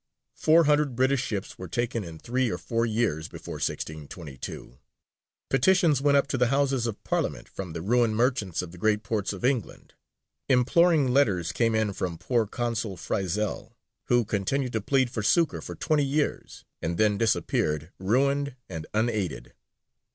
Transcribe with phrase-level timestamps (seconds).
[0.33, 4.79] Four hundred British ships were taken in three or four years before 1622.
[5.47, 9.03] Petitions went up to the Houses of Parliament from the ruined merchants of the great
[9.03, 9.93] ports of England.
[10.49, 13.75] Imploring letters came in from poor Consul Frizell,
[14.05, 19.53] who continued to plead for succour for twenty years, and then disappeared, ruined and unaided.